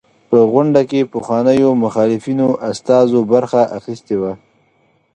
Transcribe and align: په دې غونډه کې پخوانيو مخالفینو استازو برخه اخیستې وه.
په 0.29 0.35
دې 0.41 0.49
غونډه 0.51 0.81
کې 0.89 1.09
پخوانيو 1.13 1.69
مخالفینو 1.83 2.47
استازو 2.69 3.19
برخه 3.33 3.61
اخیستې 3.77 4.15
وه. 4.21 4.31